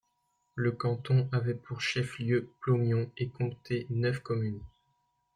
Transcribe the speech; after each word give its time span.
Le 0.55 0.71
canton 0.71 1.29
avait 1.31 1.53
pour 1.53 1.79
chef-lieu 1.79 2.49
Plomion 2.59 3.11
et 3.17 3.29
comptait 3.29 3.85
neuf 3.91 4.19
communes. 4.19 4.63